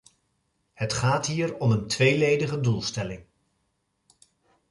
[0.73, 3.25] Het gaat hier om een tweeledige doelstelling.